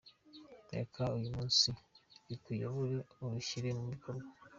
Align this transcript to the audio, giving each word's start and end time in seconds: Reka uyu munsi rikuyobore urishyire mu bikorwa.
Reka 0.73 1.01
uyu 1.17 1.29
munsi 1.35 1.67
rikuyobore 2.27 2.95
urishyire 3.23 3.69
mu 3.77 3.85
bikorwa. 3.91 4.27